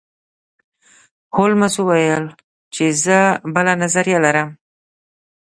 [1.35, 2.25] هولمز وویل
[2.73, 3.19] چې زه
[3.55, 4.49] بله نظریه لرم.